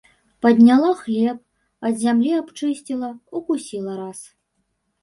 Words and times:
Падняла 0.45 0.89
хлеб, 1.01 1.37
ад 1.91 2.01
зямлі 2.07 2.31
абчысціла, 2.41 3.09
укусіла 3.43 3.93
раз. 4.05 4.19